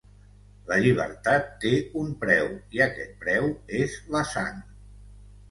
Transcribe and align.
La 0.69 0.77
llibertat 0.85 1.51
té 1.65 1.73
un 2.05 2.07
preu, 2.23 2.49
i 2.79 2.83
aquest 2.87 3.13
preu 3.27 3.47
és 3.83 4.01
la 4.17 4.25
sang. 4.33 4.67